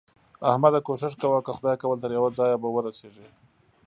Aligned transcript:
احمده! 0.49 0.79
کوښښ 0.87 1.13
کوه؛ 1.21 1.39
که 1.45 1.51
خدای 1.57 1.75
کول 1.81 1.97
تر 2.03 2.11
يوه 2.17 2.29
ځايه 2.37 2.57
به 2.61 2.69
ورسېږې. 2.71 3.27